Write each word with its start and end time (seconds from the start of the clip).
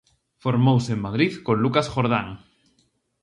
Formouse 0.43 0.89
en 0.95 0.99
Madrid 1.05 1.33
con 1.45 1.55
Lucas 1.63 1.87
Jordán. 1.93 2.27